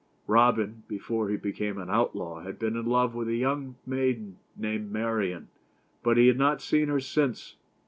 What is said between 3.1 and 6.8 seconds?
with a young maiden named Marian, but he had not